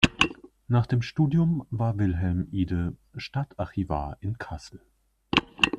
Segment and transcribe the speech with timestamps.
[0.67, 4.81] Nach dem Studium war Wilhelm Ide Stadtarchivar in Kassel.